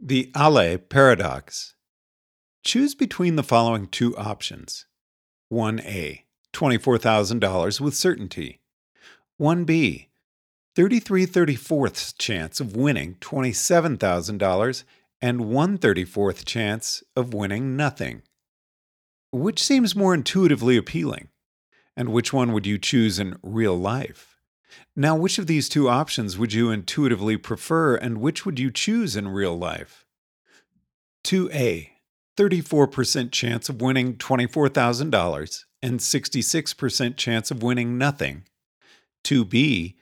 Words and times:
The 0.00 0.30
Allais 0.34 0.78
paradox. 0.78 1.74
Choose 2.64 2.94
between 2.94 3.36
the 3.36 3.42
following 3.42 3.86
two 3.86 4.16
options 4.16 4.86
1A, 5.52 6.22
$24,000 6.52 7.80
with 7.80 7.94
certainty. 7.94 8.60
1B, 9.40 10.08
33 10.74 11.26
34th 11.26 12.18
chance 12.18 12.60
of 12.60 12.76
winning 12.76 13.14
$27,000 13.16 14.84
and 15.20 15.40
1 15.40 15.78
34th 15.78 16.44
chance 16.44 17.02
of 17.16 17.32
winning 17.34 17.76
nothing. 17.76 18.22
Which 19.32 19.62
seems 19.62 19.96
more 19.96 20.14
intuitively 20.14 20.76
appealing? 20.76 21.28
And 21.96 22.10
which 22.10 22.32
one 22.32 22.52
would 22.52 22.66
you 22.66 22.78
choose 22.78 23.18
in 23.18 23.38
real 23.42 23.76
life? 23.76 24.27
Now, 24.94 25.16
which 25.16 25.38
of 25.38 25.46
these 25.46 25.68
two 25.68 25.88
options 25.88 26.36
would 26.38 26.52
you 26.52 26.70
intuitively 26.70 27.36
prefer, 27.36 27.96
and 27.96 28.18
which 28.18 28.44
would 28.44 28.58
you 28.58 28.70
choose 28.70 29.16
in 29.16 29.28
real 29.28 29.56
life? 29.56 30.04
2A 31.24 31.90
34% 32.36 33.32
chance 33.32 33.68
of 33.68 33.80
winning 33.80 34.14
$24,000 34.14 35.64
and 35.82 36.00
66% 36.00 37.16
chance 37.16 37.50
of 37.50 37.62
winning 37.62 37.98
nothing. 37.98 38.44
2B 39.24 39.94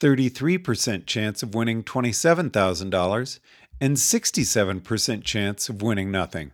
33% 0.00 1.06
chance 1.06 1.42
of 1.42 1.54
winning 1.54 1.82
$27,000 1.82 3.40
and 3.80 3.96
67% 3.96 5.24
chance 5.24 5.68
of 5.68 5.82
winning 5.82 6.10
nothing. 6.10 6.52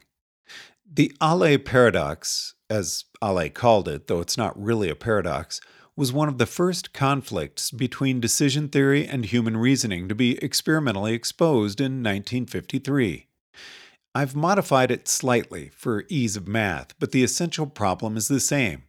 The 0.91 1.12
Allais 1.20 1.64
paradox, 1.64 2.55
as 2.70 3.05
Allais 3.23 3.53
called 3.53 3.89
it, 3.89 4.06
though 4.06 4.20
it's 4.20 4.39
not 4.39 4.61
really 4.61 4.89
a 4.89 4.95
paradox, 4.95 5.61
was 5.96 6.12
one 6.12 6.28
of 6.28 6.38
the 6.38 6.46
first 6.46 6.92
conflicts 6.92 7.70
between 7.70 8.20
decision 8.20 8.68
theory 8.68 9.06
and 9.06 9.24
human 9.24 9.56
reasoning 9.56 10.09
to 10.09 10.14
be 10.14 10.36
experimentally 10.45 11.14
exposed 11.14 11.80
in 11.80 12.02
1953. 12.02 13.27
I've 14.14 14.36
modified 14.36 14.91
it 14.91 15.09
slightly 15.09 15.70
for 15.70 16.05
ease 16.09 16.36
of 16.36 16.47
math, 16.47 16.94
but 16.98 17.12
the 17.12 17.25
essential 17.25 17.66
problem 17.66 18.16
is 18.16 18.28
the 18.28 18.41
same. 18.41 18.83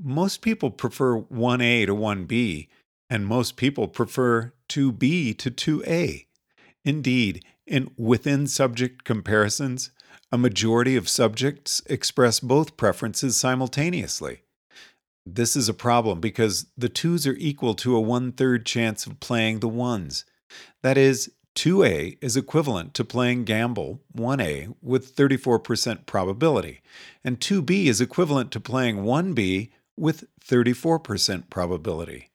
Most 0.00 0.42
people 0.42 0.70
prefer 0.70 1.20
1A 1.20 1.86
to 1.86 1.94
1B, 1.94 2.68
and 3.10 3.26
most 3.26 3.56
people 3.56 3.88
prefer 3.88 4.52
2B 4.68 5.36
to 5.38 5.50
2A. 5.50 6.26
Indeed, 6.84 7.44
in 7.66 7.90
within 7.96 8.46
subject 8.46 9.04
comparisons, 9.04 9.90
a 10.30 10.38
majority 10.38 10.96
of 10.96 11.08
subjects 11.08 11.82
express 11.86 12.40
both 12.40 12.76
preferences 12.76 13.36
simultaneously. 13.36 14.43
This 15.26 15.56
is 15.56 15.68
a 15.68 15.74
problem 15.74 16.20
because 16.20 16.66
the 16.76 16.88
twos 16.88 17.26
are 17.26 17.36
equal 17.38 17.74
to 17.76 17.96
a 17.96 18.00
one 18.00 18.32
third 18.32 18.66
chance 18.66 19.06
of 19.06 19.20
playing 19.20 19.60
the 19.60 19.68
ones. 19.68 20.24
That 20.82 20.98
is, 20.98 21.32
2A 21.54 22.18
is 22.20 22.36
equivalent 22.36 22.94
to 22.94 23.04
playing 23.04 23.44
gamble 23.44 24.02
1A 24.16 24.74
with 24.82 25.14
34% 25.14 26.04
probability, 26.04 26.80
and 27.22 27.38
2B 27.38 27.86
is 27.86 28.00
equivalent 28.00 28.50
to 28.52 28.60
playing 28.60 28.98
1B 28.98 29.70
with 29.96 30.24
34% 30.44 31.48
probability. 31.50 32.30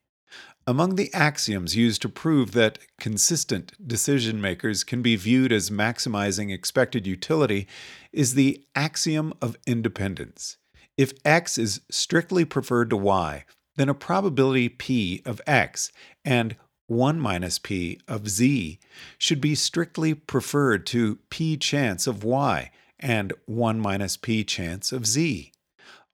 Among 0.65 0.95
the 0.95 1.13
axioms 1.13 1.75
used 1.75 2.01
to 2.03 2.09
prove 2.09 2.51
that 2.51 2.79
consistent 2.99 3.73
decision 3.85 4.39
makers 4.39 4.83
can 4.83 5.01
be 5.01 5.15
viewed 5.15 5.51
as 5.51 5.69
maximizing 5.69 6.53
expected 6.53 7.05
utility 7.05 7.67
is 8.13 8.35
the 8.35 8.63
axiom 8.75 9.33
of 9.41 9.57
independence. 9.65 10.58
If 10.99 11.13
x 11.23 11.57
is 11.57 11.79
strictly 11.89 12.43
preferred 12.43 12.89
to 12.89 12.97
y, 12.97 13.45
then 13.77 13.87
a 13.87 13.93
probability 13.93 14.67
p 14.67 15.21
of 15.25 15.39
x 15.47 15.93
and 16.25 16.57
1 16.87 17.21
minus 17.21 17.57
p 17.57 18.01
of 18.05 18.27
z 18.27 18.79
should 19.17 19.39
be 19.39 19.55
strictly 19.55 20.13
preferred 20.13 20.85
to 20.87 21.19
p 21.29 21.55
chance 21.55 22.05
of 22.05 22.25
y 22.25 22.71
and 22.99 23.31
1 23.45 23.79
minus 23.79 24.17
p 24.17 24.43
chance 24.43 24.91
of 24.91 25.07
z. 25.07 25.53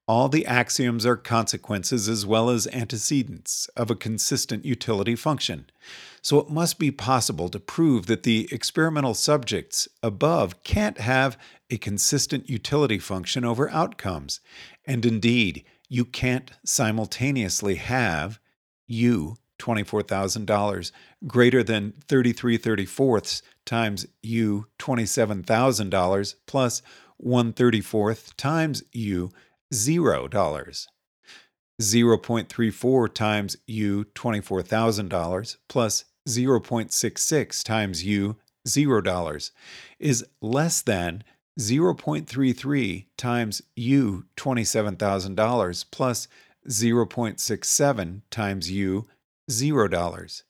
All 0.08 0.30
the 0.30 0.46
axioms 0.46 1.04
are 1.04 1.18
consequences 1.18 2.08
as 2.08 2.28
well 2.28 2.52
as 2.52 2.68
antecedents 2.68 3.68
of 3.76 3.90
a 3.90 3.96
consistent 3.96 4.66
utility 4.66 5.16
function. 5.16 5.66
So 6.22 6.38
it 6.38 6.52
must 6.52 6.78
be 6.78 6.92
possible 6.92 7.50
to 7.50 7.60
prove 7.60 8.06
that 8.06 8.22
the 8.22 8.48
experimental 8.52 9.16
subjects 9.16 9.88
above 10.04 10.62
can't 10.62 11.00
have 11.00 11.40
a 11.70 11.78
consistent 11.78 12.50
utility 12.50 13.00
function 13.00 13.44
over 13.44 13.70
outcomes. 13.70 14.40
And 14.86 15.06
indeed, 15.06 15.64
you 15.90 16.06
can't 16.06 16.52
simultaneously 16.66 17.76
have 17.76 18.40
U, 18.88 19.38
$24,000, 19.60 20.92
greater 21.28 21.64
than 21.64 21.94
33 22.08 22.58
34ths 22.58 23.42
times 23.66 24.06
U, 24.22 24.68
$27,000, 24.80 26.36
plus 26.46 26.82
1 27.18 27.54
34th 27.54 28.36
times 28.36 28.84
U, 28.92 29.32
$0. 29.74 30.88
0.34 31.82 33.14
times 33.14 33.58
U, 33.68 34.06
$24,000, 34.16 35.58
plus 35.68 36.06
0.66 36.28 37.64
times 37.64 38.04
U, 38.06 38.38
$0, 38.68 39.52
is 40.00 40.26
less 40.42 40.82
than 40.82 41.24
0.33 41.60 43.06
times 43.18 43.62
U 43.76 44.26
$27,000 44.36 45.86
plus 45.92 46.28
0.67 46.68 48.22
times 48.30 48.72
U 48.72 49.08
$0. 49.50 50.44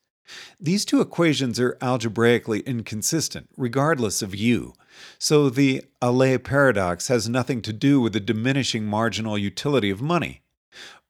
These 0.58 0.84
two 0.84 1.00
equations 1.00 1.60
are 1.60 1.78
algebraically 1.80 2.60
inconsistent, 2.60 3.48
regardless 3.56 4.22
of 4.22 4.34
U, 4.34 4.74
so 5.18 5.48
the 5.48 5.84
Allais 6.02 6.42
paradox 6.42 7.08
has 7.08 7.28
nothing 7.28 7.62
to 7.62 7.72
do 7.72 8.00
with 8.00 8.12
the 8.12 8.20
diminishing 8.20 8.86
marginal 8.86 9.38
utility 9.38 9.90
of 9.90 10.02
money. 10.02 10.42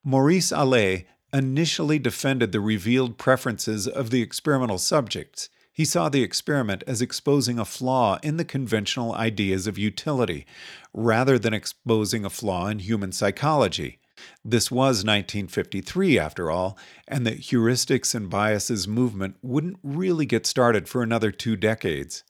Maurice 0.03 0.51
Allais 0.51 1.05
initially 1.33 1.99
defended 1.99 2.51
the 2.51 2.59
revealed 2.59 3.17
preferences 3.17 3.87
of 3.87 4.11
the 4.11 4.21
experimental 4.21 4.77
subjects 4.77 5.49
he 5.77 5.85
saw 5.85 6.09
the 6.09 6.23
experiment 6.23 6.83
as 6.87 7.03
exposing 7.03 7.59
a 7.59 7.63
flaw 7.63 8.17
in 8.23 8.37
the 8.37 8.43
conventional 8.43 9.13
ideas 9.13 9.67
of 9.67 9.77
utility, 9.77 10.43
rather 10.91 11.37
than 11.37 11.53
exposing 11.53 12.25
a 12.25 12.31
flaw 12.31 12.65
in 12.65 12.79
human 12.79 13.11
psychology. 13.11 13.99
This 14.43 14.71
was 14.71 15.05
1953, 15.05 16.17
after 16.17 16.49
all, 16.49 16.79
and 17.07 17.27
the 17.27 17.33
heuristics 17.33 18.15
and 18.15 18.27
biases 18.27 18.87
movement 18.87 19.35
wouldn't 19.43 19.77
really 19.83 20.25
get 20.25 20.47
started 20.47 20.89
for 20.89 21.03
another 21.03 21.29
two 21.29 21.55
decades. 21.55 22.23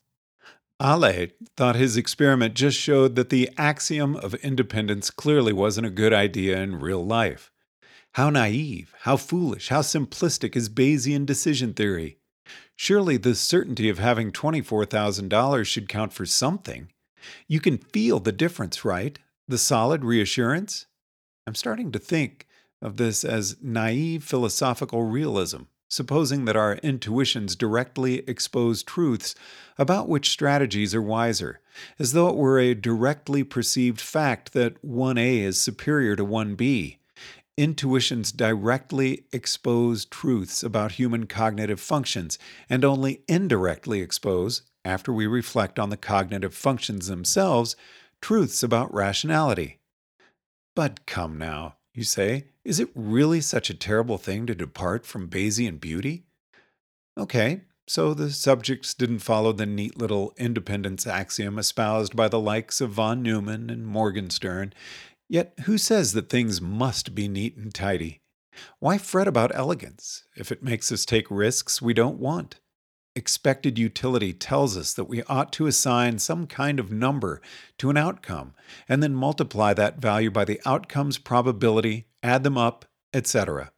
Allais 0.78 1.32
thought 1.56 1.74
his 1.74 1.96
experiment 1.96 2.52
just 2.52 2.78
showed 2.78 3.16
that 3.16 3.30
the 3.30 3.48
axiom 3.56 4.14
of 4.16 4.34
independence 4.34 5.10
clearly 5.10 5.54
wasn't 5.54 5.86
a 5.86 5.90
good 5.90 6.12
idea 6.12 6.60
in 6.60 6.80
real 6.80 7.04
life. 7.04 7.50
How 8.12 8.28
naive, 8.28 8.94
how 9.00 9.16
foolish, 9.16 9.70
how 9.70 9.80
simplistic 9.80 10.54
is 10.54 10.68
Bayesian 10.68 11.24
decision 11.24 11.72
theory? 11.72 12.18
Surely 12.80 13.16
the 13.16 13.34
certainty 13.34 13.88
of 13.88 13.98
having 13.98 14.30
$24,000 14.30 15.66
should 15.66 15.88
count 15.88 16.12
for 16.12 16.24
something. 16.24 16.86
You 17.48 17.58
can 17.58 17.78
feel 17.78 18.20
the 18.20 18.30
difference, 18.30 18.84
right? 18.84 19.18
The 19.48 19.58
solid 19.58 20.04
reassurance? 20.04 20.86
I'm 21.44 21.56
starting 21.56 21.90
to 21.90 21.98
think 21.98 22.46
of 22.80 22.96
this 22.96 23.24
as 23.24 23.56
naive 23.60 24.22
philosophical 24.22 25.02
realism, 25.02 25.62
supposing 25.88 26.44
that 26.44 26.54
our 26.54 26.74
intuitions 26.76 27.56
directly 27.56 28.18
expose 28.28 28.84
truths 28.84 29.34
about 29.76 30.08
which 30.08 30.30
strategies 30.30 30.94
are 30.94 31.02
wiser, 31.02 31.58
as 31.98 32.12
though 32.12 32.28
it 32.28 32.36
were 32.36 32.60
a 32.60 32.76
directly 32.76 33.42
perceived 33.42 34.00
fact 34.00 34.52
that 34.52 34.80
1A 34.86 35.40
is 35.40 35.60
superior 35.60 36.14
to 36.14 36.24
1B 36.24 36.98
intuitions 37.58 38.30
directly 38.30 39.24
expose 39.32 40.04
truths 40.04 40.62
about 40.62 40.92
human 40.92 41.26
cognitive 41.26 41.80
functions 41.80 42.38
and 42.70 42.84
only 42.84 43.22
indirectly 43.26 44.00
expose, 44.00 44.62
after 44.84 45.12
we 45.12 45.26
reflect 45.26 45.76
on 45.76 45.90
the 45.90 45.96
cognitive 45.96 46.54
functions 46.54 47.08
themselves, 47.08 47.74
truths 48.22 48.62
about 48.62 48.94
rationality. 48.94 49.80
But 50.76 51.04
come 51.04 51.36
now, 51.36 51.74
you 51.92 52.04
say, 52.04 52.44
is 52.64 52.78
it 52.78 52.90
really 52.94 53.40
such 53.40 53.70
a 53.70 53.74
terrible 53.74 54.18
thing 54.18 54.46
to 54.46 54.54
depart 54.54 55.04
from 55.04 55.28
Bayesian 55.28 55.80
beauty? 55.80 56.26
Okay, 57.18 57.62
so 57.88 58.14
the 58.14 58.30
subjects 58.30 58.94
didn't 58.94 59.18
follow 59.18 59.52
the 59.52 59.66
neat 59.66 59.98
little 59.98 60.32
independence 60.36 61.08
axiom 61.08 61.58
espoused 61.58 62.14
by 62.14 62.28
the 62.28 62.38
likes 62.38 62.80
of 62.80 62.90
von 62.90 63.20
Neumann 63.20 63.68
and 63.68 63.84
Morgenstern 63.84 64.72
Yet 65.28 65.52
who 65.64 65.76
says 65.76 66.12
that 66.14 66.30
things 66.30 66.60
must 66.60 67.14
be 67.14 67.28
neat 67.28 67.56
and 67.56 67.74
tidy? 67.74 68.22
Why 68.78 68.98
fret 68.98 69.28
about 69.28 69.54
elegance 69.54 70.24
if 70.36 70.50
it 70.50 70.62
makes 70.62 70.90
us 70.90 71.04
take 71.04 71.30
risks 71.30 71.82
we 71.82 71.94
don't 71.94 72.18
want? 72.18 72.60
Expected 73.14 73.78
utility 73.78 74.32
tells 74.32 74.76
us 74.76 74.94
that 74.94 75.04
we 75.04 75.22
ought 75.24 75.52
to 75.54 75.66
assign 75.66 76.18
some 76.18 76.46
kind 76.46 76.78
of 76.80 76.92
number 76.92 77.42
to 77.78 77.90
an 77.90 77.96
outcome 77.96 78.54
and 78.88 79.02
then 79.02 79.14
multiply 79.14 79.74
that 79.74 79.98
value 79.98 80.30
by 80.30 80.44
the 80.44 80.60
outcome's 80.64 81.18
probability, 81.18 82.06
add 82.22 82.44
them 82.44 82.56
up, 82.56 82.84
etc. 83.12 83.72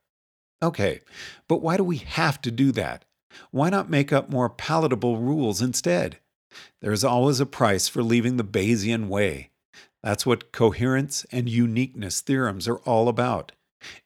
Okay, 0.62 1.00
but 1.48 1.62
why 1.62 1.76
do 1.76 1.84
we 1.84 1.96
have 1.96 2.40
to 2.42 2.50
do 2.50 2.70
that? 2.72 3.04
Why 3.50 3.70
not 3.70 3.88
make 3.88 4.12
up 4.12 4.28
more 4.28 4.50
palatable 4.50 5.18
rules 5.18 5.62
instead? 5.62 6.18
There 6.80 6.92
is 6.92 7.04
always 7.04 7.40
a 7.40 7.46
price 7.46 7.88
for 7.88 8.02
leaving 8.02 8.36
the 8.36 8.44
Bayesian 8.44 9.08
way. 9.08 9.49
That's 10.02 10.24
what 10.24 10.52
coherence 10.52 11.26
and 11.30 11.48
uniqueness 11.48 12.20
theorems 12.20 12.66
are 12.66 12.78
all 12.78 13.08
about. 13.08 13.52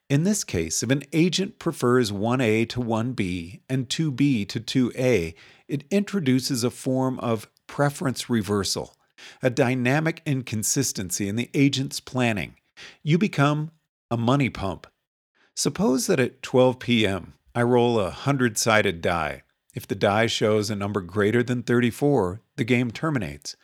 In 0.09 0.25
this 0.25 0.45
case, 0.45 0.83
if 0.83 0.91
an 0.91 1.03
agent 1.13 1.59
prefers 1.59 2.13
1A 2.13 2.69
to 2.71 2.81
1B 2.81 3.61
and 3.69 3.89
2B 3.89 4.49
to 4.49 4.61
2A, 4.61 5.35
it 5.67 5.85
introduces 5.91 6.63
a 6.63 6.71
form 6.71 7.19
of 7.21 7.49
preference 7.67 8.29
reversal, 8.29 8.97
a 9.43 9.51
dynamic 9.51 10.21
inconsistency 10.27 11.29
in 11.29 11.37
the 11.37 11.51
agent's 11.55 12.01
planning. 12.01 12.57
You 13.03 13.19
become 13.19 13.71
a 14.11 14.17
money 14.17 14.51
pump. 14.51 14.87
Suppose 15.57 16.07
that 16.09 16.21
at 16.21 16.43
12 16.43 16.79
p.m., 16.79 17.35
I 17.55 17.63
roll 17.63 18.01
a 18.01 18.05
100 18.05 18.59
sided 18.59 19.01
die. 19.01 19.44
If 19.75 19.87
the 19.89 19.95
die 19.95 20.27
shows 20.27 20.71
a 20.71 20.77
number 20.77 21.01
greater 21.01 21.43
than 21.43 21.63
34, 21.63 22.41
the 22.57 22.65
game 22.65 22.91
terminates. 22.91 23.57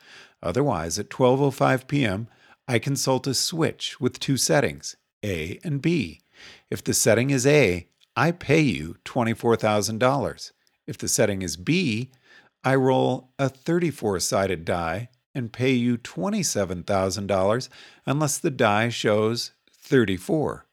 Otherwise, 0.43 0.99
at 0.99 1.09
12:05 1.09 1.87
p.m., 1.87 2.27
I 2.67 2.79
consult 2.79 3.27
a 3.27 3.33
switch 3.33 3.99
with 3.99 4.19
two 4.19 4.37
settings, 4.37 4.95
A 5.23 5.59
and 5.63 5.81
B. 5.81 6.21
If 6.69 6.83
the 6.83 6.93
setting 6.93 7.29
is 7.29 7.45
A, 7.45 7.87
I 8.15 8.31
pay 8.31 8.61
you 8.61 8.97
$24,000. 9.05 10.51
If 10.85 10.97
the 10.97 11.07
setting 11.07 11.41
is 11.41 11.57
B, 11.57 12.11
I 12.63 12.75
roll 12.75 13.29
a 13.39 13.49
34-sided 13.49 14.65
die 14.65 15.09
and 15.33 15.53
pay 15.53 15.71
you 15.71 15.97
$27,000 15.97 17.69
unless 18.05 18.37
the 18.37 18.51
die 18.51 18.89
shows 18.89 19.51
34, 19.71 20.65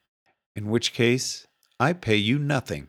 in 0.57 0.69
which 0.69 0.93
case 0.93 1.47
I 1.79 1.93
pay 1.93 2.17
you 2.17 2.39
nothing. 2.39 2.89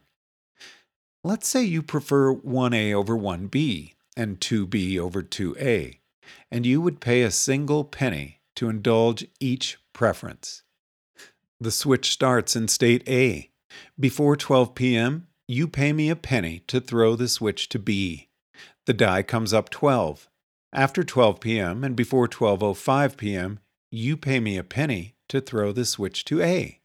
Let's 1.24 1.50
say 1.50 1.64
you 1.64 1.84
prefer 1.84 2.34
1A 2.34 2.94
over 2.94 3.18
1B 3.18 3.94
and 4.16 4.40
2B 4.40 4.98
over 4.98 5.22
2A, 5.22 6.00
and 6.50 6.66
you 6.66 6.80
would 6.80 7.02
pay 7.02 7.24
a 7.24 7.32
single 7.32 7.84
penny 7.84 8.40
to 8.56 8.70
indulge 8.70 9.28
each 9.40 9.78
preference. 9.92 10.64
The 11.60 11.72
switch 11.72 12.12
starts 12.12 12.56
in 12.56 12.70
state 12.70 13.08
A. 13.08 13.52
Before 14.00 14.38
12 14.38 14.74
p.m., 14.74 15.28
you 15.46 15.68
pay 15.68 15.92
me 15.92 16.10
a 16.10 16.16
penny 16.16 16.64
to 16.68 16.80
throw 16.80 17.18
the 17.18 17.28
switch 17.28 17.68
to 17.70 17.80
B. 17.80 18.30
The 18.86 18.94
die 18.94 19.24
comes 19.24 19.54
up 19.54 19.70
12. 19.70 20.30
After 20.72 21.04
12 21.04 21.42
p.m. 21.42 21.84
and 21.84 21.96
before 21.98 22.28
12:05 22.28 23.18
p.m., 23.18 23.60
you 23.92 24.16
pay 24.16 24.40
me 24.40 24.58
a 24.58 24.64
penny 24.64 25.16
to 25.28 25.42
throw 25.42 25.72
the 25.74 25.86
switch 25.86 26.24
to 26.26 26.42
A. 26.42 26.80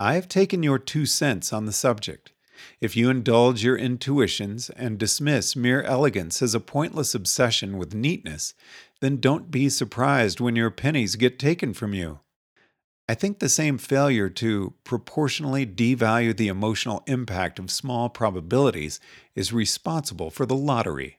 I 0.00 0.14
have 0.14 0.28
taken 0.28 0.62
your 0.62 0.78
two 0.78 1.04
cents 1.04 1.52
on 1.52 1.66
the 1.66 1.72
subject. 1.72 2.32
If 2.80 2.96
you 2.96 3.10
indulge 3.10 3.62
your 3.62 3.76
intuitions 3.76 4.70
and 4.70 4.98
dismiss 4.98 5.56
mere 5.56 5.82
elegance 5.82 6.42
as 6.42 6.54
a 6.54 6.60
pointless 6.60 7.14
obsession 7.14 7.78
with 7.78 7.94
neatness, 7.94 8.54
then 9.00 9.18
don't 9.18 9.50
be 9.50 9.68
surprised 9.68 10.40
when 10.40 10.56
your 10.56 10.70
pennies 10.70 11.16
get 11.16 11.38
taken 11.38 11.74
from 11.74 11.94
you. 11.94 12.20
I 13.08 13.14
think 13.14 13.38
the 13.38 13.48
same 13.48 13.78
failure 13.78 14.28
to 14.28 14.74
proportionally 14.84 15.64
devalue 15.64 16.36
the 16.36 16.48
emotional 16.48 17.02
impact 17.06 17.58
of 17.58 17.70
small 17.70 18.10
probabilities 18.10 19.00
is 19.34 19.52
responsible 19.52 20.30
for 20.30 20.44
the 20.44 20.56
lottery. 20.56 21.18